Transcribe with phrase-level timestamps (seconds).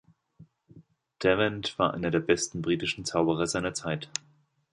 [1.21, 4.09] Devant war einer der besten britischen Zauberer seiner Zeit.